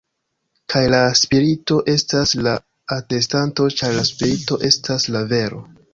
[0.73, 2.55] Kaj la Spirito estas la
[2.97, 5.63] atestanto, ĉar la Spirito estas la vero.